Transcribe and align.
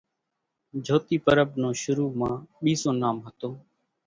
جھوتي 0.85 1.17
پرٻ 1.25 1.49
نون 1.61 1.73
شرُو 1.81 2.07
مان 2.19 2.35
ٻيزون 2.61 2.95
نام 3.01 3.15
ھتون 3.25 3.53